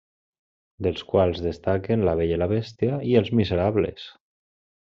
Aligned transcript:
Dels 0.85 1.03
quals 1.11 1.43
destaquen 1.47 2.07
'La 2.09 2.17
Bella 2.23 2.39
i 2.41 2.41
la 2.45 2.49
Bèstia' 2.57 2.99
i 3.11 3.15
'Els 3.21 3.33
Miserables'. 3.41 4.09